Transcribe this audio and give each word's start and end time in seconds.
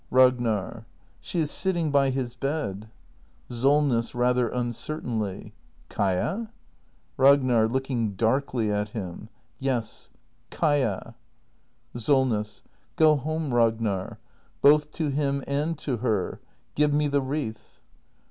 Ragnar. 0.09 0.87
S 1.21 1.35
h 1.35 1.35
e 1.35 1.39
is 1.41 1.51
sitting 1.51 1.91
by 1.91 2.09
his 2.09 2.33
bed. 2.33 2.89
Solness. 3.51 4.15
[Rather 4.15 4.49
uncertainly.] 4.49 5.53
Kaia? 5.91 6.49
Ragnar. 7.17 7.67
[Looking 7.67 8.15
darkly 8.15 8.71
at 8.71 8.89
him.] 8.97 9.29
Yes— 9.59 10.09
Kaia. 10.59 11.13
Solness. 11.95 12.63
Go 12.95 13.15
home, 13.15 13.53
Ragnar— 13.53 14.17
both 14.63 14.91
to 14.93 15.09
him 15.09 15.43
and 15.45 15.77
to 15.77 15.97
her. 15.97 16.41
Give 16.73 16.91
m 16.95 17.01
e 17.03 17.07
the 17.07 17.21
wreath. 17.21 17.79